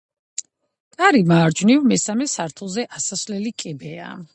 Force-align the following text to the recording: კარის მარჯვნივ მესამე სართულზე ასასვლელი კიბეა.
კარის 0.95 1.29
მარჯვნივ 1.33 1.87
მესამე 1.93 2.29
სართულზე 2.35 2.91
ასასვლელი 3.01 3.57
კიბეა. 3.65 4.15